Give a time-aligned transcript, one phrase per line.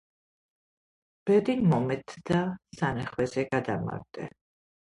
[1.29, 2.41] ბედი მომეც და
[2.81, 4.31] სანეხვეზე გადამაგდე